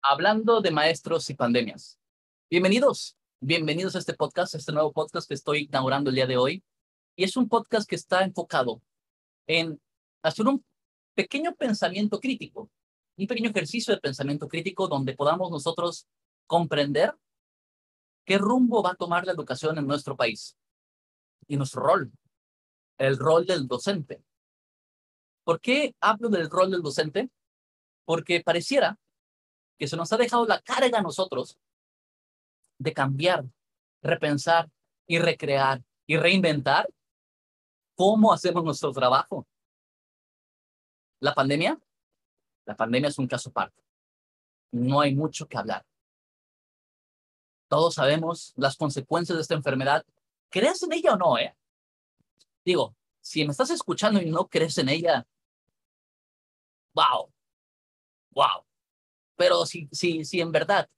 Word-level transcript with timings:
Hablando 0.00 0.62
de 0.62 0.70
maestros 0.70 1.28
y 1.28 1.34
pandemias. 1.34 1.98
Bienvenidos, 2.48 3.18
bienvenidos 3.40 3.94
a 3.96 3.98
este 3.98 4.14
podcast, 4.14 4.54
este 4.54 4.72
nuevo 4.72 4.92
podcast 4.92 5.28
que 5.28 5.34
estoy 5.34 5.64
inaugurando 5.64 6.08
el 6.08 6.16
día 6.16 6.26
de 6.26 6.38
hoy. 6.38 6.64
Y 7.14 7.24
es 7.24 7.36
un 7.36 7.46
podcast 7.46 7.86
que 7.86 7.96
está 7.96 8.24
enfocado 8.24 8.80
en 9.46 9.78
hacer 10.22 10.46
un 10.46 10.64
pequeño 11.14 11.54
pensamiento 11.54 12.18
crítico, 12.18 12.70
un 13.18 13.26
pequeño 13.26 13.50
ejercicio 13.50 13.94
de 13.94 14.00
pensamiento 14.00 14.48
crítico 14.48 14.88
donde 14.88 15.14
podamos 15.14 15.50
nosotros 15.50 16.06
comprender 16.46 17.14
qué 18.24 18.38
rumbo 18.38 18.82
va 18.82 18.90
a 18.90 18.96
tomar 18.96 19.24
la 19.26 19.32
educación 19.32 19.78
en 19.78 19.86
nuestro 19.86 20.16
país 20.16 20.56
y 21.46 21.56
nuestro 21.56 21.82
rol, 21.82 22.12
el 22.98 23.18
rol 23.18 23.46
del 23.46 23.66
docente. 23.66 24.24
¿Por 25.44 25.60
qué 25.60 25.94
hablo 26.00 26.28
del 26.30 26.50
rol 26.50 26.70
del 26.70 26.82
docente? 26.82 27.30
Porque 28.04 28.40
pareciera 28.40 28.98
que 29.78 29.86
se 29.86 29.96
nos 29.96 30.12
ha 30.12 30.16
dejado 30.16 30.46
la 30.46 30.60
carga 30.60 30.98
a 30.98 31.02
nosotros 31.02 31.58
de 32.78 32.92
cambiar, 32.92 33.44
repensar 34.02 34.70
y 35.06 35.18
recrear 35.18 35.82
y 36.06 36.16
reinventar 36.16 36.88
cómo 37.94 38.32
hacemos 38.32 38.64
nuestro 38.64 38.92
trabajo. 38.92 39.46
La 41.20 41.34
pandemia, 41.34 41.78
la 42.66 42.76
pandemia 42.76 43.08
es 43.08 43.18
un 43.18 43.26
caso 43.26 43.50
aparte. 43.50 43.82
No 44.72 45.00
hay 45.00 45.14
mucho 45.14 45.46
que 45.46 45.56
hablar. 45.56 45.84
Todos 47.68 47.94
sabemos 47.94 48.52
las 48.56 48.76
consecuencias 48.76 49.36
de 49.36 49.42
esta 49.42 49.54
enfermedad. 49.54 50.04
¿Crees 50.50 50.82
en 50.82 50.92
ella 50.92 51.14
o 51.14 51.16
no? 51.16 51.38
Eh? 51.38 51.54
Digo, 52.64 52.94
si 53.20 53.44
me 53.44 53.52
estás 53.52 53.70
escuchando 53.70 54.20
y 54.20 54.30
no 54.30 54.48
crees 54.48 54.76
en 54.78 54.88
ella, 54.88 55.26
wow, 56.94 57.32
wow. 58.30 58.64
Pero 59.36 59.66
si, 59.66 59.88
si, 59.90 60.24
si 60.24 60.40
en 60.40 60.52
verdad 60.52 60.88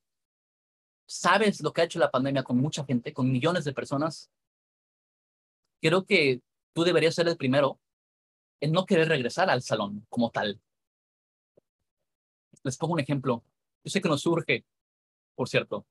sabes 1.07 1.61
lo 1.61 1.73
que 1.73 1.81
ha 1.81 1.85
hecho 1.85 1.99
la 1.99 2.11
pandemia 2.11 2.43
con 2.43 2.59
mucha 2.59 2.85
gente, 2.85 3.13
con 3.13 3.31
millones 3.31 3.65
de 3.65 3.73
personas, 3.73 4.31
creo 5.81 6.05
que 6.05 6.43
tú 6.73 6.85
deberías 6.85 7.15
ser 7.15 7.29
el 7.29 7.37
primero 7.37 7.81
en 8.61 8.73
no 8.73 8.87
querer 8.87 9.09
regresar 9.09 9.49
al 9.51 9.63
salón 9.63 10.07
como 10.09 10.31
tal. 10.31 10.61
Les 12.63 12.77
pongo 12.77 12.95
un 12.95 13.01
ejemplo. 13.01 13.45
Yo 13.85 13.91
sé 13.91 14.01
que 14.01 14.09
nos 14.09 14.23
surge, 14.23 14.65
por 15.35 15.49
cierto, 15.49 15.87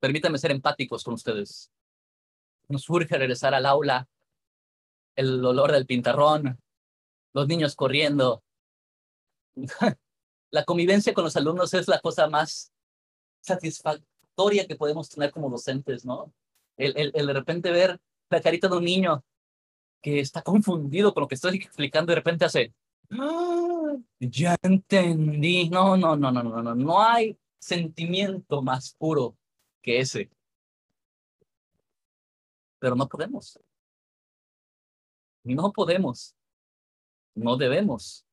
permítanme 0.00 0.38
ser 0.38 0.50
empáticos 0.50 1.04
con 1.04 1.14
ustedes. 1.14 1.70
Nos 2.68 2.82
surge 2.82 3.16
regresar 3.16 3.54
al 3.54 3.66
aula, 3.66 4.08
el 5.16 5.44
olor 5.44 5.72
del 5.72 5.86
pintarrón, 5.86 6.58
los 7.32 7.48
niños 7.48 7.74
corriendo, 7.74 8.42
la 10.50 10.64
convivencia 10.64 11.14
con 11.14 11.24
los 11.24 11.36
alumnos 11.36 11.74
es 11.74 11.88
la 11.88 12.00
cosa 12.00 12.28
más 12.28 12.72
satisfactoria 13.40 14.66
que 14.66 14.76
podemos 14.76 15.08
tener 15.08 15.32
como 15.32 15.50
docentes, 15.50 16.04
¿no? 16.04 16.32
El, 16.76 17.12
el, 17.14 17.26
de 17.26 17.32
repente 17.32 17.70
ver 17.72 17.98
la 18.30 18.40
carita 18.40 18.68
de 18.68 18.76
un 18.76 18.84
niño 18.84 19.24
que 20.00 20.20
está 20.20 20.42
confundido 20.42 21.12
con 21.12 21.22
lo 21.22 21.28
que 21.28 21.34
estoy 21.34 21.56
explicando, 21.56 22.12
de 22.12 22.16
repente 22.16 22.44
hace, 22.44 22.72
¡Ah! 23.10 23.96
ya 24.20 24.56
entendí. 24.62 25.68
No, 25.70 25.96
no, 25.96 26.16
no, 26.16 26.30
no, 26.30 26.42
no, 26.42 26.62
no, 26.62 26.74
no 26.74 27.02
hay 27.02 27.36
sentimiento 27.58 28.62
más 28.62 28.94
puro 28.94 29.36
ese. 29.90 30.30
Pero 32.78 32.94
no 32.94 33.08
podemos. 33.08 33.58
No 35.44 35.72
podemos. 35.72 36.34
No 37.34 37.56
debemos. 37.56 38.24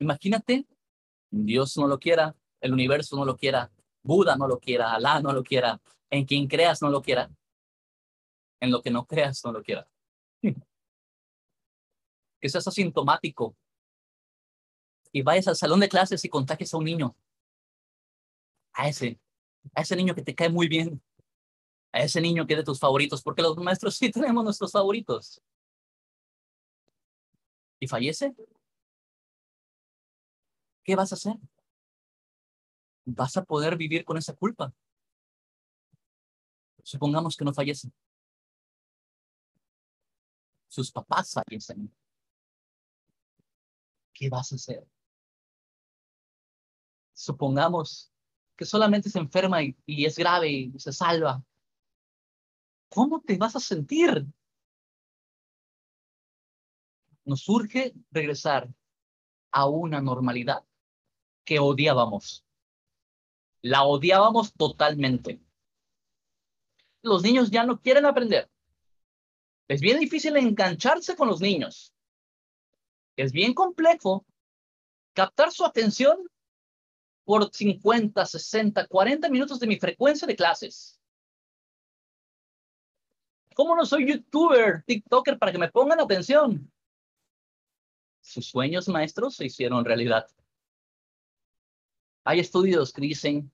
Imagínate, 0.00 0.66
Dios 1.30 1.76
no 1.76 1.86
lo 1.86 1.98
quiera, 1.98 2.36
el 2.60 2.72
universo 2.72 3.16
no 3.16 3.24
lo 3.24 3.36
quiera, 3.36 3.70
Buda 4.02 4.36
no 4.36 4.46
lo 4.46 4.58
quiera, 4.58 4.94
Alá 4.94 5.20
no 5.20 5.32
lo 5.32 5.42
quiera, 5.42 5.80
en 6.10 6.24
quien 6.24 6.46
creas 6.46 6.82
no 6.82 6.88
lo 6.88 7.02
quiera, 7.02 7.30
en 8.60 8.70
lo 8.70 8.82
que 8.82 8.90
no 8.90 9.06
creas 9.06 9.44
no 9.44 9.52
lo 9.52 9.62
quiera. 9.62 9.88
Que 12.40 12.48
seas 12.48 12.68
asintomático 12.68 13.56
y 15.10 15.22
vayas 15.22 15.48
al 15.48 15.56
salón 15.56 15.80
de 15.80 15.88
clases 15.88 16.24
y 16.24 16.28
contagies 16.28 16.72
a 16.72 16.76
un 16.76 16.84
niño, 16.84 17.16
a 18.72 18.88
ese, 18.88 19.18
a 19.74 19.82
ese 19.82 19.96
niño 19.96 20.14
que 20.14 20.22
te 20.22 20.34
cae 20.34 20.48
muy 20.48 20.68
bien, 20.68 21.02
a 21.92 22.02
ese 22.02 22.20
niño 22.20 22.46
que 22.46 22.54
es 22.54 22.58
de 22.58 22.64
tus 22.64 22.78
favoritos, 22.78 23.22
porque 23.22 23.42
los 23.42 23.56
maestros 23.56 23.96
sí 23.96 24.10
tenemos 24.10 24.44
nuestros 24.44 24.72
favoritos. 24.72 25.40
Y 27.80 27.86
fallece, 27.86 28.34
¿qué 30.84 30.96
vas 30.96 31.12
a 31.12 31.14
hacer? 31.14 31.36
¿Vas 33.04 33.36
a 33.36 33.44
poder 33.44 33.76
vivir 33.76 34.04
con 34.04 34.16
esa 34.16 34.34
culpa? 34.34 34.72
Supongamos 36.82 37.36
que 37.36 37.44
no 37.44 37.54
fallece. 37.54 37.90
Sus 40.68 40.90
papás 40.90 41.32
fallecen. 41.32 41.94
¿Qué 44.12 44.28
vas 44.28 44.52
a 44.52 44.56
hacer? 44.56 44.86
Supongamos 47.14 48.12
que 48.58 48.64
solamente 48.64 49.08
se 49.08 49.20
enferma 49.20 49.62
y, 49.62 49.76
es 49.86 50.18
grave 50.18 50.50
y 50.50 50.78
se 50.80 50.92
salva. 50.92 51.40
¿Cómo 52.90 53.20
te 53.20 53.38
vas 53.38 53.54
a 53.54 53.60
sentir? 53.60 54.26
Nos 57.24 57.48
urge 57.48 57.94
regresar 58.10 58.68
a 59.52 59.66
una 59.68 60.00
normalidad 60.00 60.64
que 61.44 61.60
odiábamos. 61.60 62.44
La 63.62 63.84
odiábamos 63.84 64.52
totalmente. 64.52 65.40
Los 67.02 67.22
niños 67.22 67.52
ya 67.52 67.64
no 67.64 67.80
quieren 67.80 68.06
aprender. 68.06 68.50
Es 69.68 69.80
bien 69.80 70.00
difícil 70.00 70.36
engancharse 70.36 71.14
con 71.14 71.28
los 71.28 71.40
niños. 71.40 71.94
Es 73.14 73.30
bien 73.30 73.54
complejo 73.54 74.26
captar 75.12 75.52
su 75.52 75.64
atención 75.64 76.28
por 77.28 77.54
50, 77.54 78.24
60, 78.24 78.86
40 78.86 79.28
minutos 79.28 79.60
de 79.60 79.66
mi 79.66 79.78
frecuencia 79.78 80.26
de 80.26 80.34
clases. 80.34 80.98
¿Cómo 83.54 83.76
no 83.76 83.84
soy 83.84 84.10
youtuber, 84.10 84.82
tiktoker 84.86 85.38
para 85.38 85.52
que 85.52 85.58
me 85.58 85.70
pongan 85.70 86.00
atención? 86.00 86.72
Sus 88.22 88.46
sueños 88.46 88.88
maestros 88.88 89.36
se 89.36 89.44
hicieron 89.44 89.84
realidad. 89.84 90.26
Hay 92.24 92.40
estudios 92.40 92.94
que 92.94 93.02
dicen 93.02 93.52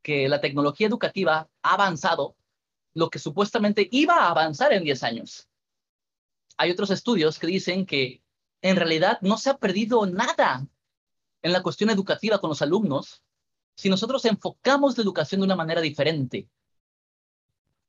que 0.00 0.26
la 0.26 0.40
tecnología 0.40 0.86
educativa 0.86 1.50
ha 1.60 1.74
avanzado 1.74 2.34
lo 2.94 3.10
que 3.10 3.18
supuestamente 3.18 3.90
iba 3.92 4.14
a 4.20 4.30
avanzar 4.30 4.72
en 4.72 4.84
10 4.84 5.02
años. 5.02 5.50
Hay 6.56 6.70
otros 6.70 6.90
estudios 6.90 7.38
que 7.38 7.46
dicen 7.46 7.84
que 7.84 8.22
en 8.62 8.76
realidad 8.76 9.18
no 9.20 9.36
se 9.36 9.50
ha 9.50 9.58
perdido 9.58 10.06
nada 10.06 10.66
en 11.42 11.52
la 11.52 11.62
cuestión 11.62 11.90
educativa 11.90 12.40
con 12.40 12.48
los 12.48 12.62
alumnos 12.62 13.22
si 13.74 13.88
nosotros 13.88 14.24
enfocamos 14.24 14.96
la 14.96 15.02
educación 15.02 15.40
de 15.40 15.46
una 15.46 15.56
manera 15.56 15.80
diferente. 15.80 16.48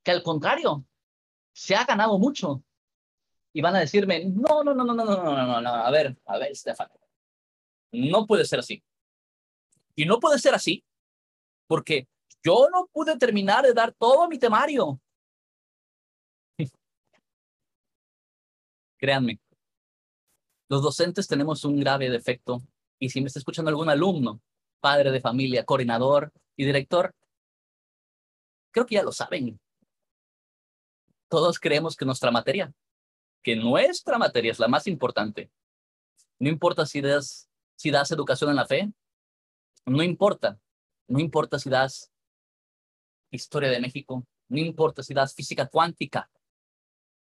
Que 0.02 0.12
al 0.12 0.24
contrario, 0.24 0.86
se 1.54 1.76
ha 1.76 1.86
ganado 1.86 2.18
mucho. 2.18 2.64
Y 3.54 3.62
van 3.62 3.76
a 3.76 3.80
decirme, 3.80 4.26
no, 4.26 4.64
no, 4.64 4.74
no, 4.74 4.84
no, 4.84 4.94
no, 4.94 5.06
no, 5.06 5.24
no, 5.24 5.48
no, 5.48 5.62
no, 5.62 5.70
a 5.70 5.92
ver, 5.92 6.18
a 6.26 6.38
ver, 6.40 6.56
Stefan, 6.56 6.90
no 7.92 8.26
puede 8.26 8.46
ser 8.46 8.60
así. 8.60 8.84
Y 9.96 10.06
no 10.06 10.20
puede 10.20 10.40
ser 10.40 10.56
así, 10.56 10.84
porque 11.68 12.08
yo 12.44 12.68
no 12.72 12.88
pude 12.92 13.16
terminar 13.18 13.64
de 13.64 13.74
dar 13.74 13.94
todo 13.94 14.28
mi 14.28 14.40
temario. 14.40 15.00
Créanme, 18.98 19.40
los 20.68 20.82
docentes 20.82 21.28
tenemos 21.28 21.64
un 21.64 21.80
grave 21.80 22.10
defecto 22.10 22.64
y 23.04 23.10
si 23.10 23.20
me 23.20 23.28
está 23.28 23.40
escuchando 23.40 23.68
algún 23.68 23.90
alumno, 23.90 24.42
padre 24.80 25.12
de 25.12 25.20
familia, 25.20 25.66
coordinador 25.66 26.32
y 26.56 26.64
director, 26.64 27.14
creo 28.72 28.86
que 28.86 28.96
ya 28.96 29.04
lo 29.04 29.12
saben. 29.12 29.60
Todos 31.28 31.60
creemos 31.60 31.98
que 31.98 32.06
nuestra 32.06 32.32
materia, 32.32 32.74
que 33.42 33.58
nuestra 33.58 34.18
materia 34.18 34.54
es 34.54 34.60
la 34.60 34.70
más 34.70 34.88
importante. 34.88 35.52
No 36.40 36.48
importa 36.48 36.86
si 36.86 37.02
das, 37.02 37.50
si 37.76 37.92
das 37.92 38.10
educación 38.12 38.52
en 38.52 38.56
la 38.56 38.66
fe, 38.66 38.90
no 39.86 40.02
importa, 40.02 40.58
no 41.10 41.20
importa 41.20 41.60
si 41.60 41.70
das 41.70 42.10
historia 43.32 43.70
de 43.70 43.82
México, 43.82 44.26
no 44.48 44.60
importa 44.60 45.04
si 45.04 45.14
das 45.14 45.36
física 45.36 45.68
cuántica. 45.68 46.32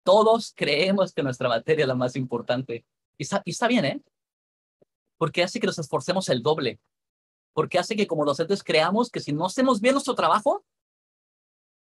Todos 0.04 0.54
creemos 0.56 1.12
que 1.12 1.22
nuestra 1.22 1.50
materia 1.50 1.83
es 1.83 1.89
la 1.89 1.95
más 1.95 2.16
importante. 2.16 2.86
Y 3.18 3.24
está, 3.24 3.42
y 3.44 3.51
está 3.51 3.68
bien, 3.68 3.83
¿eh? 3.83 4.01
Porque 5.18 5.44
hace 5.44 5.60
que 5.60 5.68
nos 5.68 5.80
esforcemos 5.80 6.30
el 6.30 6.44
doble. 6.44 6.80
Porque 7.54 7.80
hace 7.80 7.96
que 7.96 8.08
como 8.08 8.26
docentes 8.26 8.64
creamos 8.64 9.10
que 9.10 9.20
si 9.20 9.32
no 9.32 9.46
hacemos 9.46 9.80
bien 9.80 9.94
nuestro 9.94 10.16
trabajo, 10.16 10.66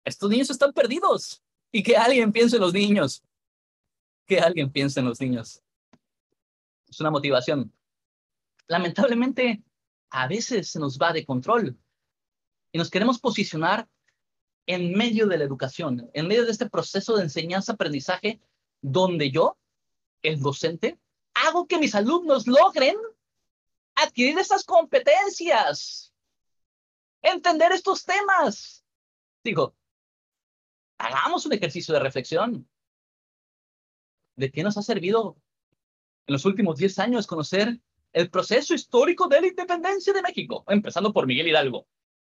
estos 0.05 0.29
niños 0.29 0.49
están 0.49 0.73
perdidos 0.73 1.43
y 1.71 1.83
que 1.83 1.97
alguien 1.97 2.31
piense 2.31 2.55
en 2.55 2.61
los 2.61 2.73
niños. 2.73 3.23
Que 4.25 4.39
alguien 4.39 4.71
piense 4.71 4.99
en 4.99 5.07
los 5.07 5.19
niños. 5.19 5.61
Es 6.87 6.99
una 6.99 7.11
motivación. 7.11 7.73
Lamentablemente, 8.67 9.63
a 10.09 10.27
veces 10.27 10.69
se 10.69 10.79
nos 10.79 10.97
va 10.97 11.13
de 11.13 11.25
control 11.25 11.77
y 12.71 12.77
nos 12.77 12.89
queremos 12.89 13.19
posicionar 13.19 13.87
en 14.65 14.93
medio 14.93 15.27
de 15.27 15.37
la 15.37 15.43
educación, 15.43 16.09
en 16.13 16.27
medio 16.27 16.45
de 16.45 16.51
este 16.51 16.69
proceso 16.69 17.15
de 17.15 17.23
enseñanza-aprendizaje, 17.23 18.39
donde 18.81 19.31
yo, 19.31 19.57
el 20.21 20.39
docente, 20.39 20.99
hago 21.45 21.67
que 21.67 21.77
mis 21.77 21.95
alumnos 21.95 22.47
logren 22.47 22.95
adquirir 23.95 24.37
estas 24.39 24.63
competencias, 24.63 26.13
entender 27.21 27.71
estos 27.71 28.05
temas. 28.05 28.83
Digo, 29.43 29.75
hagamos 30.97 31.45
un 31.45 31.53
ejercicio 31.53 31.93
de 31.93 31.99
reflexión. 31.99 32.69
¿De 34.35 34.51
qué 34.51 34.63
nos 34.63 34.77
ha 34.77 34.81
servido 34.81 35.37
en 36.27 36.33
los 36.33 36.45
últimos 36.45 36.77
10 36.77 36.99
años 36.99 37.27
conocer 37.27 37.79
el 38.13 38.29
proceso 38.29 38.73
histórico 38.73 39.27
de 39.27 39.41
la 39.41 39.47
independencia 39.47 40.13
de 40.13 40.21
México? 40.21 40.63
Empezando 40.67 41.11
por 41.11 41.27
Miguel 41.27 41.47
Hidalgo, 41.47 41.87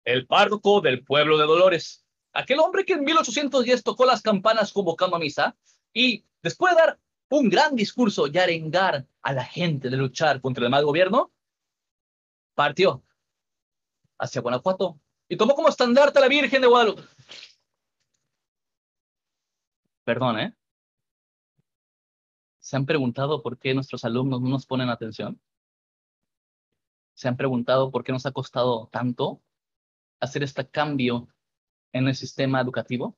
el 0.05 0.25
párroco 0.25 0.79
del 0.79 1.03
pueblo 1.03 1.37
de 1.37 1.45
Dolores, 1.45 2.05
aquel 2.31 2.59
hombre 2.59 2.85
que 2.85 2.93
en 2.93 3.03
1810 3.03 3.83
tocó 3.83 4.05
las 4.05 4.21
campanas 4.21 4.71
convocando 4.71 5.17
a 5.17 5.19
misa 5.19 5.57
y 5.91 6.25
después 6.41 6.75
de 6.75 6.81
dar 6.81 6.99
un 7.29 7.49
gran 7.49 7.75
discurso 7.75 8.27
y 8.27 8.37
arengar 8.37 9.05
a 9.21 9.33
la 9.33 9.43
gente 9.43 9.89
de 9.89 9.97
luchar 9.97 10.41
contra 10.41 10.63
el 10.63 10.71
mal 10.71 10.85
gobierno, 10.85 11.31
partió 12.55 13.03
hacia 14.17 14.41
Guanajuato 14.41 14.99
y 15.27 15.37
tomó 15.37 15.53
como 15.55 15.69
estandarte 15.69 16.19
a 16.19 16.21
la 16.21 16.27
Virgen 16.27 16.61
de 16.61 16.67
Guadalupe. 16.67 17.03
Perdón, 20.03 20.39
¿eh? 20.39 20.55
¿Se 22.59 22.77
han 22.77 22.85
preguntado 22.85 23.43
por 23.43 23.57
qué 23.57 23.73
nuestros 23.73 24.05
alumnos 24.05 24.41
no 24.41 24.49
nos 24.49 24.65
ponen 24.65 24.89
atención? 24.89 25.41
¿Se 27.13 27.27
han 27.27 27.35
preguntado 27.35 27.91
por 27.91 28.03
qué 28.03 28.11
nos 28.11 28.25
ha 28.25 28.31
costado 28.31 28.87
tanto 28.87 29.41
hacer 30.19 30.43
este 30.43 30.69
cambio 30.69 31.27
en 31.91 32.07
el 32.07 32.15
sistema 32.15 32.61
educativo? 32.61 33.17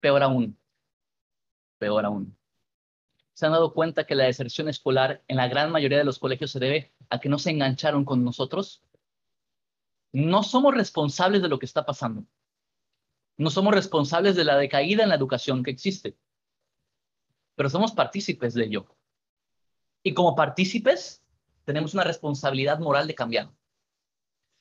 Peor 0.00 0.22
aún, 0.22 0.56
peor 1.78 2.04
aún. 2.04 2.37
¿Se 3.38 3.46
han 3.46 3.52
dado 3.52 3.72
cuenta 3.72 4.04
que 4.04 4.16
la 4.16 4.24
deserción 4.24 4.68
escolar 4.68 5.22
en 5.28 5.36
la 5.36 5.46
gran 5.46 5.70
mayoría 5.70 5.98
de 5.98 6.04
los 6.04 6.18
colegios 6.18 6.50
se 6.50 6.58
debe 6.58 6.92
a 7.08 7.20
que 7.20 7.28
no 7.28 7.38
se 7.38 7.50
engancharon 7.50 8.04
con 8.04 8.24
nosotros? 8.24 8.82
No 10.10 10.42
somos 10.42 10.74
responsables 10.74 11.40
de 11.40 11.46
lo 11.46 11.60
que 11.60 11.66
está 11.66 11.86
pasando. 11.86 12.24
No 13.36 13.50
somos 13.50 13.72
responsables 13.72 14.34
de 14.34 14.42
la 14.42 14.56
decaída 14.56 15.04
en 15.04 15.10
la 15.10 15.14
educación 15.14 15.62
que 15.62 15.70
existe, 15.70 16.18
pero 17.54 17.70
somos 17.70 17.92
partícipes 17.92 18.54
de 18.54 18.64
ello. 18.64 18.88
Y 20.02 20.14
como 20.14 20.34
partícipes, 20.34 21.22
tenemos 21.64 21.94
una 21.94 22.02
responsabilidad 22.02 22.80
moral 22.80 23.06
de 23.06 23.14
cambiar. 23.14 23.52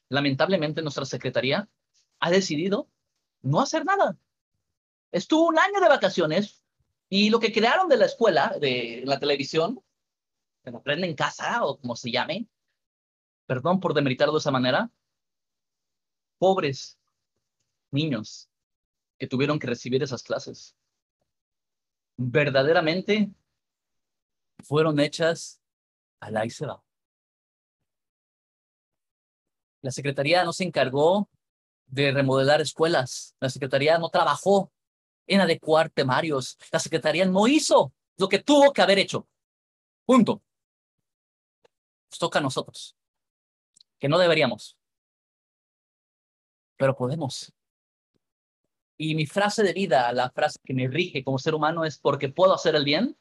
Lamentablemente, 0.10 0.84
nuestra 0.84 1.06
secretaría 1.06 1.68
ha 2.20 2.30
decidido 2.30 2.92
no 3.42 3.60
hacer 3.60 3.86
nada. 3.86 4.20
Estuvo 5.12 5.48
un 5.48 5.58
año 5.58 5.80
de 5.82 5.90
vacaciones 5.90 6.64
y 7.10 7.30
lo 7.30 7.40
que 7.40 7.54
crearon 7.54 7.88
de 7.88 7.98
la 7.98 8.06
escuela, 8.06 8.56
de 8.60 9.04
la 9.06 9.20
televisión, 9.20 9.82
que 10.64 10.70
aprende 10.70 11.08
en 11.08 11.16
casa 11.16 11.64
o 11.66 11.80
como 11.80 11.96
se 11.96 12.12
llame, 12.12 12.48
perdón 13.46 13.80
por 13.80 13.94
demeritarlo 13.94 14.34
de 14.34 14.40
esa 14.40 14.52
manera, 14.52 14.92
pobres 16.38 17.00
niños 17.92 18.50
que 19.18 19.28
tuvieron 19.28 19.60
que 19.60 19.68
recibir 19.68 20.04
esas 20.04 20.22
clases. 20.22 20.76
Verdaderamente 22.18 23.32
fueron 24.64 25.00
hechas 25.00 25.62
a 26.20 26.32
la 26.32 26.42
va. 26.42 26.84
La 29.82 29.92
Secretaría 29.92 30.44
no 30.44 30.52
se 30.52 30.66
encargó 30.66 31.30
de 31.86 32.12
remodelar 32.12 32.60
escuelas. 32.60 33.36
La 33.40 33.50
Secretaría 33.50 33.98
no 33.98 34.10
trabajó 34.10 34.72
en 35.28 35.42
adecuar 35.42 35.90
temarios. 35.90 36.58
La 36.72 36.80
Secretaría 36.80 37.26
no 37.26 37.48
hizo 37.48 37.94
lo 38.18 38.28
que 38.28 38.40
tuvo 38.40 38.74
que 38.74 38.82
haber 38.82 39.00
hecho. 39.00 39.28
Punto. 40.06 40.42
Nos 42.10 42.20
toca 42.20 42.40
a 42.40 42.42
nosotros. 42.42 42.96
Que 44.00 44.08
no 44.08 44.18
deberíamos. 44.18 44.78
Pero 46.78 46.96
podemos. 46.96 47.52
Y 48.98 49.14
mi 49.16 49.26
frase 49.26 49.64
de 49.64 49.74
vida, 49.74 50.12
la 50.14 50.32
frase 50.32 50.60
que 50.64 50.74
me 50.74 50.88
rige 50.88 51.24
como 51.24 51.38
ser 51.38 51.54
humano 51.54 51.86
es 51.86 52.00
porque 52.00 52.30
puedo 52.30 52.54
hacer 52.54 52.76
el 52.76 52.84
bien, 52.84 53.16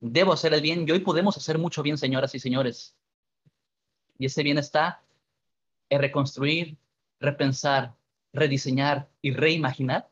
debo 0.00 0.32
hacer 0.32 0.52
el 0.54 0.62
bien 0.62 0.84
y 0.86 0.90
hoy 0.90 1.00
podemos 1.00 1.36
hacer 1.36 1.58
mucho 1.58 1.82
bien, 1.82 1.98
señoras 1.98 2.34
y 2.34 2.40
señores. 2.40 2.96
Y 4.18 4.26
ese 4.26 4.42
bien 4.42 4.58
está 4.58 5.02
en 5.90 6.00
reconstruir, 6.00 6.76
repensar, 7.20 7.94
rediseñar 8.32 9.08
y 9.22 9.32
reimaginar 9.32 10.10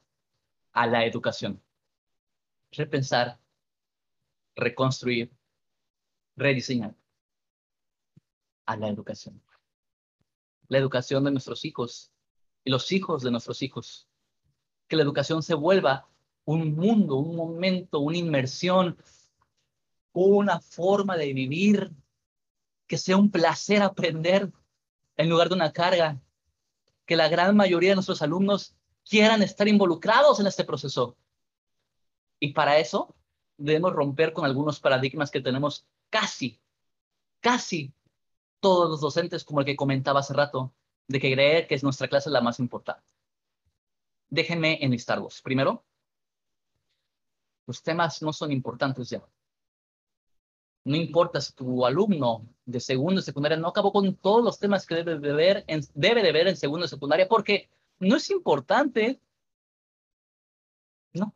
a 0.75 0.87
la 0.87 1.07
educación. 1.07 1.63
Repensar, 2.73 3.39
reconstruir, 4.57 5.33
rediseñar 6.37 6.95
a 8.67 8.77
la 8.77 8.89
educación. 8.89 9.41
La 10.69 10.79
educación 10.79 11.25
de 11.25 11.31
nuestros 11.31 11.65
hijos 11.65 12.11
y 12.65 12.71
los 12.71 12.91
hijos 12.93 13.23
de 13.23 13.31
nuestros 13.31 13.63
hijos 13.63 14.09
que 14.89 14.97
la 14.97 15.03
educación 15.03 15.43
se 15.43 15.55
vuelva 15.55 16.09
un 16.45 16.75
mundo, 16.75 17.17
un 17.17 17.37
momento, 17.37 18.01
una 18.01 18.19
inmersión, 18.19 18.99
una 20.13 20.61
forma 20.61 21.17
de 21.17 21.33
vivir, 21.33 21.93
que 22.87 22.99
sea 22.99 23.17
un 23.17 23.31
placer 23.31 23.83
aprender 23.83 24.53
en 25.17 25.31
lugar 25.31 25.49
de 25.49 25.55
una 25.55 25.73
carga, 25.73 26.21
que 27.07 27.17
la 27.17 27.29
gran 27.29 27.57
mayoría 27.57 27.91
de 27.91 27.95
nuestros 27.97 28.23
alumnos 28.23 28.77
quieran 29.09 29.43
estar 29.43 29.69
involucrados 29.69 30.41
en 30.41 30.47
este 30.47 30.65
proceso. 30.65 31.17
Y 32.41 32.53
para 32.53 32.79
eso 32.79 33.15
debemos 33.57 33.93
romper 33.93 34.33
con 34.33 34.45
algunos 34.45 34.81
paradigmas 34.81 35.31
que 35.31 35.41
tenemos 35.41 35.87
casi, 36.11 36.61
casi 37.41 37.93
todos 38.61 38.91
los 38.91 39.01
docentes, 39.01 39.45
como 39.45 39.61
el 39.61 39.67
que 39.67 39.77
comentaba 39.77 40.21
hace 40.21 40.35
rato, 40.35 40.75
de 41.07 41.21
que 41.21 41.33
creer 41.33 41.67
que 41.67 41.75
es 41.75 41.83
nuestra 41.83 42.09
clase 42.09 42.31
la 42.31 42.41
más 42.41 42.59
importante 42.59 43.05
déjenme 44.35 44.85
enlistarlos. 44.85 45.41
Primero, 45.43 45.85
los 47.67 47.83
temas 47.83 48.21
no 48.23 48.33
son 48.33 48.53
importantes 48.53 49.09
ya. 49.09 49.23
No 50.85 50.97
importa 50.97 51.41
si 51.41 51.55
tu 51.55 51.87
alumno 51.87 52.47
de 52.67 52.81
segundo 52.81 53.21
y 53.21 53.25
secundaria 53.25 53.57
no 53.57 53.69
acabó 53.69 53.91
con 53.93 54.15
todos 54.17 54.45
los 54.45 54.59
temas 54.59 54.87
que 54.87 54.97
debe 54.97 55.19
de 55.19 55.33
ver 55.33 55.65
en, 55.67 55.81
debe 55.95 56.23
de 56.23 56.33
ver 56.33 56.49
en 56.49 56.57
segundo 56.57 56.85
y 56.85 56.89
secundaria, 56.89 57.27
porque 57.27 57.71
no 58.05 58.17
es 58.17 58.31
importante. 58.31 59.21
No. 61.13 61.35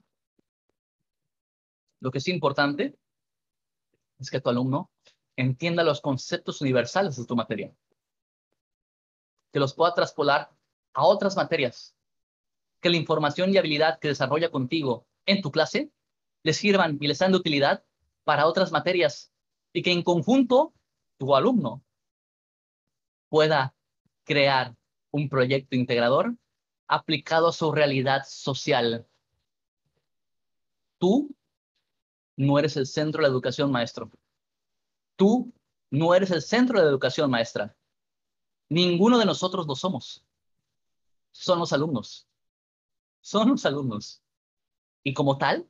Lo 2.00 2.10
que 2.10 2.18
es 2.18 2.28
importante 2.28 2.96
es 4.18 4.30
que 4.30 4.40
tu 4.40 4.50
alumno 4.50 4.90
entienda 5.36 5.82
los 5.84 6.00
conceptos 6.00 6.60
universales 6.60 7.16
de 7.16 7.26
tu 7.26 7.36
materia, 7.36 7.72
que 9.52 9.60
los 9.60 9.74
pueda 9.74 9.94
traspolar 9.94 10.50
a 10.94 11.04
otras 11.04 11.36
materias 11.36 11.94
que 12.80 12.90
la 12.90 12.96
información 12.96 13.52
y 13.52 13.56
habilidad 13.56 13.98
que 13.98 14.08
desarrolla 14.08 14.50
contigo 14.50 15.06
en 15.26 15.42
tu 15.42 15.50
clase 15.50 15.90
le 16.42 16.52
sirvan 16.52 16.98
y 17.00 17.08
les 17.08 17.18
sean 17.18 17.32
de 17.32 17.38
utilidad 17.38 17.84
para 18.24 18.46
otras 18.46 18.72
materias 18.72 19.32
y 19.72 19.82
que 19.82 19.92
en 19.92 20.02
conjunto 20.02 20.72
tu 21.18 21.34
alumno 21.34 21.82
pueda 23.28 23.74
crear 24.24 24.76
un 25.10 25.28
proyecto 25.28 25.74
integrador 25.76 26.36
aplicado 26.88 27.48
a 27.48 27.52
su 27.52 27.70
realidad 27.72 28.22
social. 28.26 29.06
Tú 30.98 31.34
no 32.36 32.58
eres 32.58 32.76
el 32.76 32.86
centro 32.86 33.22
de 33.22 33.28
la 33.28 33.32
educación, 33.32 33.70
maestro. 33.70 34.10
Tú 35.16 35.52
no 35.90 36.14
eres 36.14 36.30
el 36.30 36.42
centro 36.42 36.78
de 36.78 36.84
la 36.84 36.90
educación, 36.90 37.30
maestra. 37.30 37.76
Ninguno 38.68 39.18
de 39.18 39.26
nosotros 39.26 39.66
lo 39.66 39.74
somos. 39.74 40.24
Son 41.32 41.58
los 41.58 41.72
alumnos 41.72 42.28
son 43.28 43.50
los 43.50 43.66
alumnos. 43.66 44.22
Y 45.04 45.12
como 45.12 45.36
tal, 45.36 45.68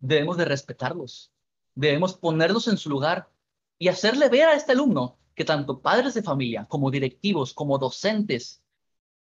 debemos 0.00 0.38
de 0.38 0.46
respetarlos. 0.46 1.30
Debemos 1.74 2.16
ponerlos 2.16 2.68
en 2.68 2.78
su 2.78 2.88
lugar 2.88 3.30
y 3.78 3.88
hacerle 3.88 4.30
ver 4.30 4.48
a 4.48 4.54
este 4.54 4.72
alumno 4.72 5.18
que 5.34 5.44
tanto 5.44 5.82
padres 5.82 6.14
de 6.14 6.22
familia, 6.22 6.66
como 6.66 6.90
directivos, 6.90 7.52
como 7.52 7.76
docentes, 7.76 8.62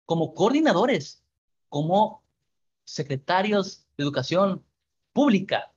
como 0.06 0.34
coordinadores, 0.34 1.25
como 1.76 2.24
secretarios 2.86 3.86
de 3.98 4.06
educación 4.06 4.64
pública, 5.12 5.74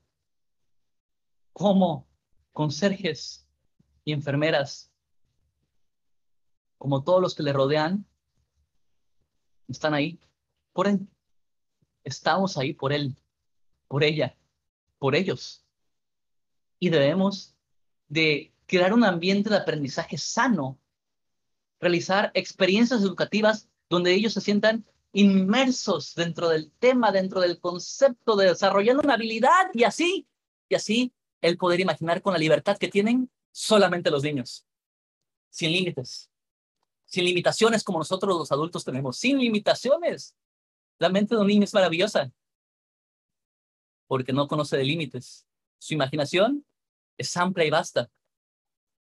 como 1.53 2.07
conserjes 2.53 3.49
y 4.05 4.13
enfermeras, 4.13 4.93
como 6.79 7.03
todos 7.03 7.21
los 7.21 7.35
que 7.35 7.43
le 7.43 7.53
rodean, 7.53 8.07
están 9.67 9.93
ahí 9.93 10.21
por 10.73 10.87
él 10.87 11.09
estamos 12.05 12.57
ahí 12.57 12.75
por 12.75 12.93
él, 12.93 13.17
por 13.89 14.05
ella, 14.05 14.37
por 15.01 15.17
ellos. 15.17 15.65
Y 16.79 16.91
debemos 16.91 17.57
de 18.07 18.55
crear 18.67 18.95
un 18.95 19.03
ambiente 19.03 19.51
de 19.51 19.57
aprendizaje 19.57 20.17
sano, 20.17 20.79
realizar 21.81 22.31
experiencias 22.35 23.03
educativas 23.03 23.69
donde 23.91 24.15
ellos 24.15 24.33
se 24.33 24.41
sientan 24.41 24.87
inmersos 25.13 26.15
dentro 26.15 26.49
del 26.49 26.71
tema, 26.79 27.13
dentro 27.13 27.41
del 27.41 27.61
concepto 27.61 28.37
de 28.37 28.47
desarrollando 28.47 29.03
una 29.03 29.15
habilidad 29.15 29.71
y 29.73 29.85
así, 29.85 30.29
y 30.69 30.75
así 30.75 31.15
el 31.41 31.57
poder 31.57 31.81
imaginar 31.81 32.23
con 32.23 32.33
la 32.33 32.39
libertad 32.39 32.77
que 32.79 32.89
tienen 32.89 33.31
solamente 33.51 34.11
los 34.11 34.23
niños, 34.23 34.67
sin 35.51 35.73
límites, 35.73 36.31
sin 37.05 37.25
limitaciones 37.25 37.83
como 37.83 37.99
nosotros 37.99 38.37
los 38.37 38.53
adultos 38.53 38.85
tenemos, 38.85 39.19
sin 39.19 39.39
limitaciones. 39.39 40.37
La 40.99 41.09
mente 41.09 41.35
de 41.35 41.41
un 41.41 41.47
niño 41.47 41.65
es 41.65 41.73
maravillosa 41.73 42.33
porque 44.07 44.33
no 44.33 44.49
conoce 44.49 44.77
de 44.77 44.85
límites. 44.85 45.47
Su 45.79 45.95
imaginación 45.95 46.67
es 47.17 47.37
amplia 47.37 47.67
y 47.67 47.71
vasta 47.71 48.11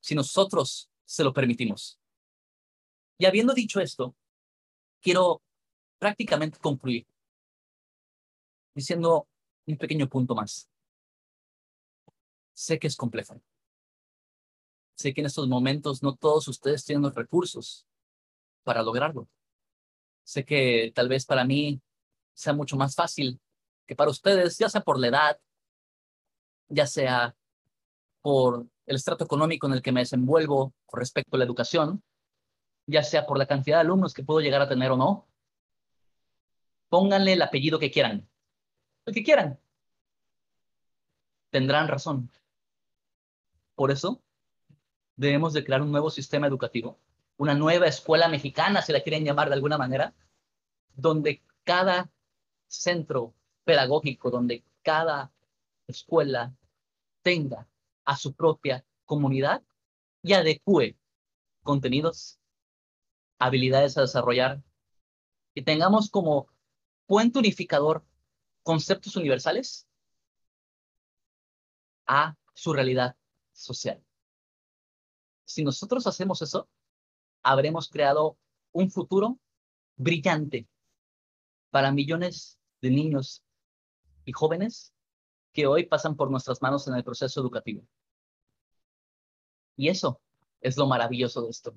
si 0.00 0.14
nosotros 0.14 0.90
se 1.04 1.24
lo 1.24 1.32
permitimos. 1.32 1.98
Y 3.18 3.26
habiendo 3.26 3.52
dicho 3.52 3.80
esto, 3.80 4.14
quiero 5.00 5.42
prácticamente 6.00 6.58
concluir 6.58 7.06
diciendo 8.74 9.28
un 9.66 9.76
pequeño 9.76 10.08
punto 10.08 10.34
más. 10.34 10.68
Sé 12.54 12.78
que 12.78 12.88
es 12.88 12.96
complejo. 12.96 13.40
Sé 14.94 15.14
que 15.14 15.20
en 15.20 15.26
estos 15.26 15.46
momentos 15.46 16.02
no 16.02 16.16
todos 16.16 16.48
ustedes 16.48 16.84
tienen 16.84 17.02
los 17.02 17.14
recursos 17.14 17.86
para 18.64 18.82
lograrlo. 18.82 19.28
Sé 20.24 20.44
que 20.44 20.92
tal 20.94 21.08
vez 21.08 21.24
para 21.26 21.44
mí 21.44 21.80
sea 22.34 22.52
mucho 22.52 22.76
más 22.76 22.94
fácil 22.94 23.40
que 23.86 23.96
para 23.96 24.10
ustedes, 24.10 24.58
ya 24.58 24.68
sea 24.68 24.80
por 24.80 24.98
la 24.98 25.08
edad, 25.08 25.40
ya 26.68 26.86
sea 26.86 27.34
por 28.22 28.66
el 28.86 28.96
estrato 28.96 29.24
económico 29.24 29.66
en 29.66 29.74
el 29.74 29.82
que 29.82 29.92
me 29.92 30.00
desenvuelvo 30.00 30.74
con 30.86 31.00
respecto 31.00 31.36
a 31.36 31.38
la 31.38 31.44
educación, 31.44 32.02
ya 32.86 33.02
sea 33.02 33.26
por 33.26 33.38
la 33.38 33.46
cantidad 33.46 33.78
de 33.78 33.82
alumnos 33.82 34.14
que 34.14 34.24
puedo 34.24 34.40
llegar 34.40 34.62
a 34.62 34.68
tener 34.68 34.90
o 34.92 34.96
no. 34.96 35.29
Pónganle 36.90 37.32
el 37.32 37.42
apellido 37.42 37.78
que 37.78 37.90
quieran, 37.90 38.28
el 39.06 39.14
que 39.14 39.24
quieran. 39.24 39.58
Tendrán 41.50 41.88
razón. 41.88 42.30
Por 43.74 43.90
eso, 43.90 44.22
debemos 45.16 45.54
de 45.54 45.64
crear 45.64 45.80
un 45.80 45.92
nuevo 45.92 46.10
sistema 46.10 46.46
educativo, 46.46 46.98
una 47.38 47.54
nueva 47.54 47.86
escuela 47.86 48.28
mexicana, 48.28 48.82
si 48.82 48.92
la 48.92 49.02
quieren 49.02 49.24
llamar 49.24 49.48
de 49.48 49.54
alguna 49.54 49.78
manera, 49.78 50.14
donde 50.94 51.42
cada 51.64 52.10
centro 52.66 53.34
pedagógico, 53.64 54.30
donde 54.30 54.64
cada 54.82 55.32
escuela 55.86 56.54
tenga 57.22 57.68
a 58.04 58.16
su 58.16 58.34
propia 58.34 58.84
comunidad 59.04 59.62
y 60.22 60.32
adecue 60.32 60.96
contenidos, 61.62 62.38
habilidades 63.38 63.96
a 63.96 64.02
desarrollar 64.02 64.62
y 65.54 65.62
tengamos 65.62 66.10
como 66.10 66.48
puente 67.10 67.40
unificador 67.40 68.04
conceptos 68.62 69.16
universales 69.16 69.88
a 72.06 72.36
su 72.54 72.72
realidad 72.72 73.16
social. 73.50 74.00
Si 75.44 75.64
nosotros 75.64 76.06
hacemos 76.06 76.40
eso, 76.40 76.68
habremos 77.42 77.88
creado 77.88 78.38
un 78.70 78.92
futuro 78.92 79.40
brillante 79.96 80.68
para 81.70 81.90
millones 81.90 82.60
de 82.80 82.90
niños 82.90 83.42
y 84.24 84.30
jóvenes 84.30 84.94
que 85.52 85.66
hoy 85.66 85.86
pasan 85.86 86.14
por 86.14 86.30
nuestras 86.30 86.62
manos 86.62 86.86
en 86.86 86.94
el 86.94 87.02
proceso 87.02 87.40
educativo. 87.40 87.84
Y 89.74 89.88
eso 89.88 90.20
es 90.60 90.76
lo 90.76 90.86
maravilloso 90.86 91.42
de 91.42 91.50
esto. 91.50 91.74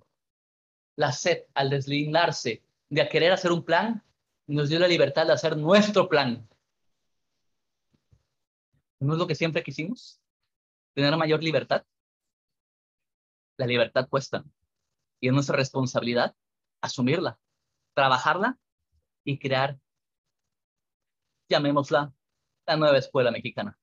La 0.95 1.11
sed 1.11 1.45
al 1.55 1.71
deslindarse 1.71 2.61
de 2.89 3.09
querer 3.09 3.31
hacer 3.31 3.51
un 3.51 3.65
plan 3.65 4.03
nos 4.47 4.69
dio 4.69 4.79
la 4.79 4.87
libertad 4.87 5.27
de 5.27 5.33
hacer 5.33 5.57
nuestro 5.57 6.09
plan. 6.09 6.47
¿No 8.99 9.13
es 9.13 9.19
lo 9.19 9.27
que 9.27 9.35
siempre 9.35 9.63
quisimos? 9.63 10.21
Tener 10.93 11.15
mayor 11.17 11.43
libertad. 11.43 11.85
La 13.57 13.65
libertad 13.67 14.07
cuesta 14.09 14.43
y 15.19 15.27
es 15.27 15.33
nuestra 15.33 15.55
responsabilidad 15.55 16.35
asumirla, 16.81 17.39
trabajarla 17.93 18.59
y 19.23 19.39
crear, 19.39 19.79
llamémosla, 21.49 22.13
la 22.65 22.75
nueva 22.75 22.97
escuela 22.97 23.31
mexicana. 23.31 23.77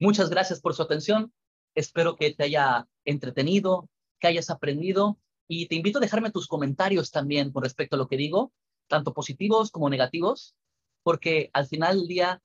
Muchas 0.00 0.30
gracias 0.30 0.60
por 0.60 0.74
su 0.74 0.82
atención. 0.82 1.32
Espero 1.74 2.16
que 2.16 2.32
te 2.32 2.44
haya 2.44 2.88
entretenido, 3.04 3.90
que 4.18 4.28
hayas 4.28 4.48
aprendido 4.48 5.18
y 5.46 5.66
te 5.68 5.74
invito 5.74 5.98
a 5.98 6.00
dejarme 6.00 6.30
tus 6.30 6.48
comentarios 6.48 7.10
también 7.10 7.52
con 7.52 7.62
respecto 7.62 7.96
a 7.96 7.98
lo 7.98 8.08
que 8.08 8.16
digo, 8.16 8.52
tanto 8.86 9.12
positivos 9.14 9.70
como 9.70 9.90
negativos, 9.90 10.56
porque 11.02 11.50
al 11.52 11.66
final 11.66 11.98
del 11.98 12.08
día 12.08 12.42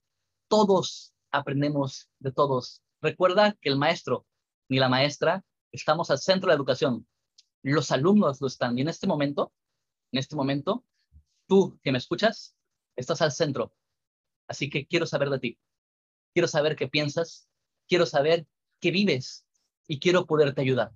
todos 0.48 1.14
aprendemos 1.32 2.10
de 2.20 2.32
todos. 2.32 2.82
Recuerda 3.02 3.58
que 3.62 3.70
el 3.70 3.78
maestro 3.78 4.26
ni 4.68 4.80
la 4.80 4.90
maestra 4.90 5.44
estamos 5.72 6.10
al 6.12 6.20
centro 6.20 6.48
de 6.48 6.56
la 6.56 6.58
educación. 6.58 7.08
Los 7.62 7.92
alumnos 7.92 8.42
lo 8.42 8.48
están 8.48 8.78
y 8.78 8.82
en 8.82 8.90
este 8.90 9.08
momento, 9.08 9.54
en 10.12 10.20
este 10.20 10.36
momento, 10.36 10.86
tú 11.48 11.80
que 11.84 11.92
me 11.92 11.98
escuchas, 11.98 12.56
estás 12.96 13.22
al 13.22 13.32
centro. 13.32 13.74
Así 14.48 14.70
que 14.70 14.88
quiero 14.88 15.06
saber 15.06 15.30
de 15.30 15.40
ti. 15.40 15.60
Quiero 16.34 16.48
saber 16.48 16.76
qué 16.76 16.88
piensas. 16.88 17.48
Quiero 17.88 18.06
saber 18.06 18.48
qué 18.80 18.92
vives 18.92 19.46
y 19.88 20.00
quiero 20.00 20.26
poderte 20.26 20.62
ayudar. 20.62 20.92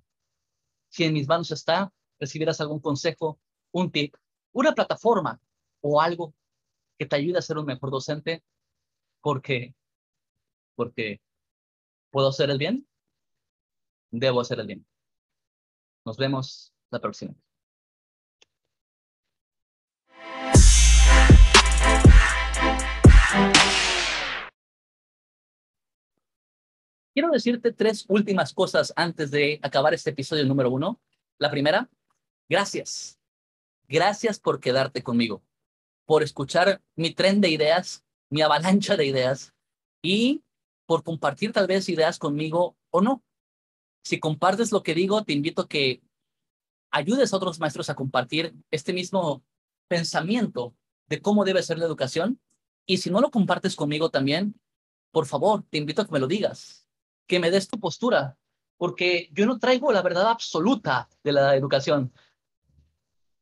Si 0.88 1.04
en 1.04 1.12
mis 1.12 1.26
manos 1.26 1.50
está, 1.50 1.92
recibirás 2.20 2.60
algún 2.60 2.80
consejo, 2.80 3.40
un 3.72 3.90
tip, 3.90 4.14
una 4.54 4.72
plataforma 4.72 5.38
o 5.82 6.00
algo 6.00 6.32
que 6.98 7.04
te 7.04 7.16
ayude 7.16 7.38
a 7.38 7.42
ser 7.42 7.58
un 7.58 7.66
mejor 7.66 7.90
docente, 7.90 8.42
porque, 9.20 9.74
porque 10.76 11.20
puedo 12.10 12.28
hacer 12.28 12.48
el 12.50 12.58
bien, 12.58 12.86
debo 14.10 14.40
hacer 14.40 14.60
el 14.60 14.68
bien. 14.68 14.86
Nos 16.06 16.16
vemos 16.16 16.72
la 16.90 17.00
próxima. 17.00 17.34
Quiero 27.12 27.30
decirte 27.30 27.72
tres 27.72 28.04
últimas 28.08 28.52
cosas 28.52 28.92
antes 28.96 29.30
de 29.30 29.58
acabar 29.62 29.94
este 29.94 30.10
episodio 30.10 30.44
número 30.44 30.70
uno. 30.70 31.00
La 31.38 31.50
primera, 31.50 31.88
gracias. 32.48 33.18
Gracias 33.88 34.38
por 34.40 34.60
quedarte 34.60 35.02
conmigo, 35.02 35.42
por 36.06 36.22
escuchar 36.22 36.82
mi 36.96 37.12
tren 37.12 37.40
de 37.40 37.50
ideas, 37.50 38.04
mi 38.30 38.42
avalancha 38.42 38.96
de 38.96 39.06
ideas 39.06 39.54
y 40.02 40.42
por 40.86 41.02
compartir 41.02 41.52
tal 41.52 41.66
vez 41.66 41.88
ideas 41.88 42.18
conmigo 42.18 42.76
o 42.90 43.00
no. 43.00 43.22
Si 44.02 44.20
compartes 44.20 44.72
lo 44.72 44.82
que 44.82 44.94
digo, 44.94 45.24
te 45.24 45.32
invito 45.32 45.62
a 45.62 45.68
que 45.68 46.02
ayudes 46.90 47.32
a 47.32 47.36
otros 47.36 47.60
maestros 47.60 47.90
a 47.90 47.94
compartir 47.94 48.54
este 48.70 48.92
mismo 48.92 49.42
pensamiento 49.88 50.74
de 51.08 51.20
cómo 51.20 51.44
debe 51.44 51.62
ser 51.62 51.78
la 51.78 51.86
educación. 51.86 52.40
Y 52.86 52.98
si 52.98 53.10
no 53.10 53.20
lo 53.20 53.30
compartes 53.30 53.76
conmigo 53.76 54.10
también, 54.10 54.60
por 55.10 55.26
favor, 55.26 55.64
te 55.70 55.78
invito 55.78 56.02
a 56.02 56.06
que 56.06 56.12
me 56.12 56.20
lo 56.20 56.26
digas 56.26 56.84
que 57.26 57.40
me 57.40 57.50
des 57.50 57.68
tu 57.68 57.80
postura, 57.80 58.38
porque 58.76 59.30
yo 59.32 59.46
no 59.46 59.58
traigo 59.58 59.92
la 59.92 60.02
verdad 60.02 60.28
absoluta 60.28 61.08
de 61.22 61.32
la 61.32 61.56
educación. 61.56 62.12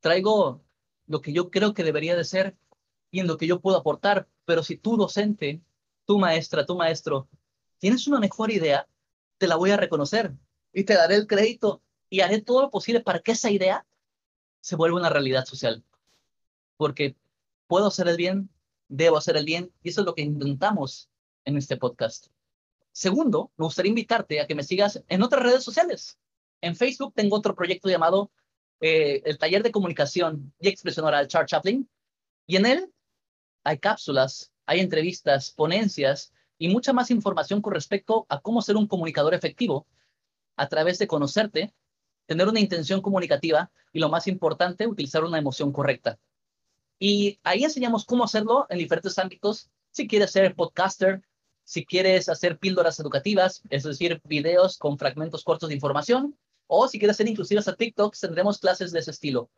Traigo 0.03 0.61
lo 1.07 1.21
que 1.21 1.31
yo 1.31 1.49
creo 1.49 1.73
que 1.73 1.85
debería 1.85 2.17
de 2.17 2.25
ser 2.25 2.57
y 3.09 3.21
en 3.21 3.27
lo 3.27 3.37
que 3.37 3.47
yo 3.47 3.61
puedo 3.61 3.77
aportar, 3.77 4.27
pero 4.43 4.61
si 4.61 4.75
tú 4.75 4.97
docente, 4.97 5.61
tu 6.03 6.19
maestra, 6.19 6.65
tu 6.65 6.75
maestro, 6.75 7.29
tienes 7.77 8.05
una 8.05 8.19
mejor 8.19 8.51
idea, 8.51 8.85
te 9.37 9.47
la 9.47 9.55
voy 9.55 9.71
a 9.71 9.77
reconocer 9.77 10.33
y 10.73 10.83
te 10.83 10.95
daré 10.95 11.15
el 11.15 11.25
crédito 11.25 11.81
y 12.09 12.19
haré 12.19 12.41
todo 12.41 12.63
lo 12.63 12.69
posible 12.69 12.99
para 12.99 13.19
que 13.19 13.31
esa 13.31 13.49
idea 13.49 13.85
se 14.59 14.75
vuelva 14.75 14.99
una 14.99 15.09
realidad 15.09 15.45
social. 15.45 15.85
Porque 16.75 17.15
puedo 17.67 17.87
hacer 17.87 18.09
el 18.09 18.17
bien, 18.17 18.49
debo 18.89 19.15
hacer 19.15 19.37
el 19.37 19.45
bien, 19.45 19.71
y 19.83 19.89
eso 19.89 20.01
es 20.01 20.05
lo 20.05 20.15
que 20.15 20.23
intentamos 20.23 21.09
en 21.45 21.55
este 21.55 21.77
podcast. 21.77 22.27
Segundo, 22.91 23.53
me 23.55 23.63
gustaría 23.63 23.87
invitarte 23.87 24.41
a 24.41 24.47
que 24.47 24.55
me 24.55 24.63
sigas 24.63 25.01
en 25.07 25.23
otras 25.23 25.43
redes 25.43 25.63
sociales. 25.63 26.19
En 26.59 26.75
Facebook 26.75 27.13
tengo 27.15 27.37
otro 27.37 27.55
proyecto 27.55 27.87
llamado 27.87 28.31
eh, 28.85 29.21
el 29.23 29.37
Taller 29.37 29.63
de 29.63 29.71
Comunicación 29.71 30.53
y 30.59 30.67
Expresión 30.67 31.05
Oral 31.05 31.29
Charles 31.29 31.49
Chaplin. 31.49 31.89
Y 32.45 32.57
en 32.57 32.65
él 32.65 32.93
hay 33.63 33.77
cápsulas, 33.77 34.51
hay 34.65 34.81
entrevistas, 34.81 35.51
ponencias 35.51 36.33
y 36.57 36.67
mucha 36.67 36.91
más 36.91 37.09
información 37.09 37.61
con 37.61 37.73
respecto 37.73 38.25
a 38.27 38.41
cómo 38.41 38.61
ser 38.61 38.75
un 38.75 38.85
comunicador 38.85 39.33
efectivo 39.33 39.87
a 40.57 40.67
través 40.67 40.99
de 40.99 41.07
conocerte, 41.07 41.73
tener 42.25 42.45
una 42.45 42.59
intención 42.59 42.99
comunicativa 42.99 43.71
y 43.93 43.99
lo 43.99 44.09
más 44.09 44.27
importante, 44.27 44.85
utilizar 44.85 45.23
una 45.23 45.37
emoción 45.37 45.71
correcta. 45.71 46.19
Y 46.99 47.39
ahí 47.43 47.63
enseñamos 47.63 48.03
cómo 48.03 48.25
hacerlo 48.25 48.67
en 48.69 48.79
diferentes 48.79 49.17
ámbitos. 49.17 49.69
Si 49.91 50.09
quieres 50.09 50.31
ser 50.31 50.55
podcaster, 50.55 51.21
si 51.63 51.85
quieres 51.85 52.27
hacer 52.27 52.59
píldoras 52.59 52.99
educativas, 52.99 53.61
es 53.69 53.83
decir, 53.83 54.19
videos 54.25 54.77
con 54.77 54.97
fragmentos 54.97 55.45
cortos 55.45 55.69
de 55.69 55.75
información, 55.75 56.37
o 56.67 56.87
si 56.87 56.99
quieres 56.99 57.17
ser 57.17 57.27
inclusive 57.27 57.59
hasta 57.59 57.75
TikTok, 57.75 58.15
tendremos 58.19 58.59
clases 58.59 58.91
de 58.91 58.99
ese 58.99 59.11
estilo. 59.11 59.49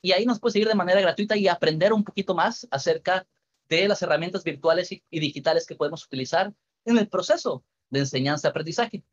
Y 0.00 0.12
ahí 0.12 0.26
nos 0.26 0.38
puedes 0.38 0.52
seguir 0.52 0.68
de 0.68 0.74
manera 0.74 1.00
gratuita 1.00 1.36
y 1.36 1.48
aprender 1.48 1.92
un 1.92 2.04
poquito 2.04 2.34
más 2.34 2.66
acerca 2.70 3.26
de 3.68 3.88
las 3.88 4.00
herramientas 4.02 4.44
virtuales 4.44 4.92
y, 4.92 5.02
digitales 5.10 5.66
que 5.66 5.74
podemos 5.74 6.04
utilizar 6.04 6.54
en 6.84 6.98
el 6.98 7.08
proceso 7.08 7.64
de 7.90 8.00
enseñanza-aprendizaje. 8.00 9.04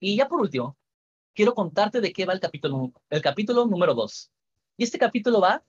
Y 0.00 0.16
ya 0.16 0.28
por 0.28 0.40
último, 0.40 0.76
quiero 1.34 1.54
contarte 1.54 2.00
de 2.00 2.12
qué 2.12 2.24
va 2.24 2.32
el 2.32 2.40
capítulo, 2.40 2.92
el 3.10 3.22
capítulo 3.22 3.66
número 3.66 3.94
dos. 3.94 4.30
Y 4.76 4.84
este 4.84 4.98
capítulo 4.98 5.40
va 5.40 5.64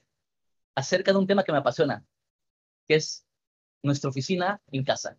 acerca 0.73 1.11
de 1.11 1.17
un 1.19 1.27
tema 1.27 1.43
que 1.43 1.51
me 1.51 1.59
apasiona, 1.59 2.05
que 2.87 2.95
es 2.95 3.25
nuestra 3.83 4.09
oficina 4.09 4.61
en 4.71 4.83
casa. 4.83 5.17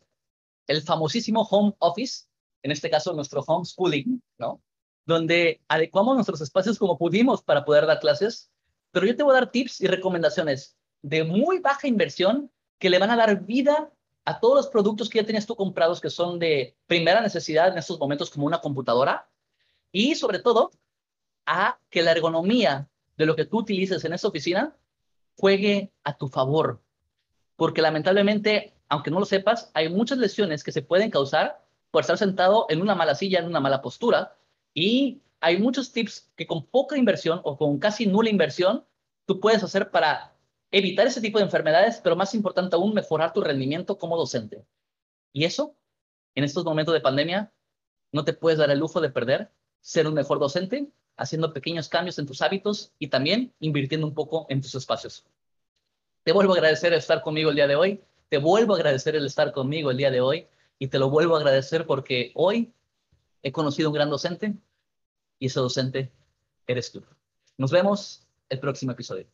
El 0.67 0.83
famosísimo 0.83 1.43
home 1.43 1.75
office, 1.79 2.27
en 2.63 2.73
este 2.73 2.91
caso 2.91 3.13
nuestro 3.13 3.41
homeschooling, 3.47 4.23
¿no? 4.39 4.61
Donde 5.07 5.63
adecuamos 5.69 6.15
nuestros 6.15 6.41
espacios 6.41 6.79
como 6.79 6.99
pudimos 6.99 7.43
para 7.43 7.65
poder 7.65 7.87
dar 7.87 8.01
clases, 8.01 8.51
pero 8.91 9.07
yo 9.07 9.17
te 9.17 9.23
voy 9.23 9.33
a 9.33 9.41
dar 9.41 9.51
tips 9.51 9.81
y 9.81 9.87
recomendaciones 9.87 10.77
de 11.03 11.25
muy 11.25 11.61
baja 11.61 11.87
inversión 11.87 12.51
que 12.79 12.91
le 12.91 12.99
van 12.99 13.11
a 13.11 13.17
dar 13.17 13.45
vida 13.45 13.91
a 14.25 14.41
todos 14.41 14.57
los 14.57 14.67
productos 14.67 15.09
que 15.09 15.21
ya 15.21 15.25
tienes 15.25 15.47
tú 15.47 15.55
comprados 15.55 16.01
que 16.01 16.11
son 16.11 16.39
de 16.39 16.77
primera 16.87 17.21
necesidad 17.21 17.69
en 17.69 17.79
estos 17.79 17.99
momentos 17.99 18.29
como 18.29 18.47
una 18.47 18.61
computadora 18.61 19.31
y 19.93 20.17
sobre 20.17 20.41
todo 20.41 20.73
a 21.47 21.79
que 21.89 22.03
la 22.03 22.11
ergonomía 22.11 22.91
de 23.17 23.27
lo 23.27 23.37
que 23.37 23.47
tú 23.47 23.59
utilices 23.59 24.05
en 24.05 24.13
esa 24.13 24.29
oficina 24.29 24.77
juegue 25.37 25.93
a 26.03 26.17
tu 26.17 26.29
favor. 26.29 26.83
Porque 27.55 27.83
lamentablemente, 27.83 28.75
aunque 28.89 29.11
no 29.11 29.21
lo 29.21 29.27
sepas, 29.27 29.71
hay 29.75 29.89
muchas 29.89 30.19
lesiones 30.19 30.65
que 30.65 30.73
se 30.73 30.83
pueden 30.83 31.11
causar 31.11 31.65
por 31.91 32.03
estar 32.03 32.19
sentado 32.19 32.67
en 32.69 32.83
una 32.83 32.95
mala 32.95 33.15
silla, 33.15 33.39
en 33.39 33.47
una 33.47 33.61
mala 33.61 33.81
postura. 33.81 34.37
Y 34.77 35.23
hay 35.41 35.57
muchos 35.57 35.91
tips 35.91 36.31
que 36.37 36.47
con 36.47 36.67
poca 36.67 36.99
inversión 36.99 37.41
o 37.45 37.57
con 37.57 37.79
casi 37.79 38.05
nula 38.05 38.29
inversión 38.29 38.85
tú 39.25 39.41
puedes 39.41 39.63
hacer 39.63 39.91
para 39.91 40.37
evitar 40.71 41.07
ese 41.07 41.23
tipo 41.23 41.39
de 41.39 41.45
enfermedades, 41.45 41.99
pero 42.05 42.15
más 42.15 42.35
importante 42.35 42.77
aún, 42.77 42.93
mejorar 42.93 43.33
tu 43.33 43.41
rendimiento 43.41 43.97
como 43.97 44.19
docente. 44.19 44.67
Y 45.33 45.45
eso, 45.47 45.75
en 46.35 46.45
estos 46.45 46.63
momentos 46.63 46.93
de 46.93 47.01
pandemia, 47.01 47.51
no 48.13 48.23
te 48.27 48.35
puedes 48.35 48.59
dar 48.59 48.71
el 48.71 48.79
lujo 48.79 49.01
de 49.01 49.09
perder 49.09 49.51
ser 49.81 50.07
un 50.07 50.13
mejor 50.13 50.39
docente 50.39 50.91
haciendo 51.17 51.55
pequeños 51.55 51.89
cambios 51.89 52.19
en 52.19 52.27
tus 52.27 52.43
hábitos 52.43 52.93
y 52.99 53.09
también 53.09 53.55
invirtiendo 53.61 54.07
un 54.07 54.13
poco 54.13 54.45
en 54.51 54.61
tus 54.61 54.75
espacios. 54.75 55.25
Te 56.23 56.33
vuelvo 56.33 56.53
a 56.53 56.57
agradecer 56.57 56.93
estar 56.93 57.23
conmigo 57.23 57.49
el 57.49 57.57
día 57.57 57.67
de 57.67 57.77
hoy, 57.77 58.03
te 58.29 58.37
vuelvo 58.37 58.75
a 58.75 58.77
agradecer 58.77 59.17
el 59.17 59.25
estar 59.25 59.53
conmigo 59.53 59.91
el 59.91 59.97
día 59.97 60.11
de 60.11 60.21
hoy 60.21 60.49
y 60.79 60.89
te 60.89 60.99
lo 60.99 61.09
vuelvo 61.09 61.35
a 61.35 61.39
agradecer 61.39 61.87
porque 61.87 62.33
hoy 62.35 62.75
he 63.43 63.53
conocido 63.53 63.89
un 63.89 63.95
gran 63.95 64.11
docente 64.11 64.55
y 65.39 65.47
ese 65.47 65.61
docente 65.61 66.13
eres 66.67 66.91
tú. 66.91 67.03
Nos 67.59 67.71
vemos 67.71 68.27
el 68.49 68.61
próximo 68.61 68.93
episodio. 68.93 69.27